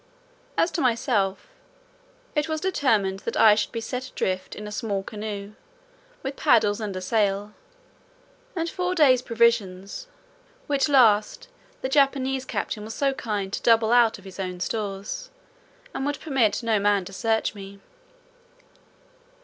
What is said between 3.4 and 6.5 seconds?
should be set adrift in a small canoe, with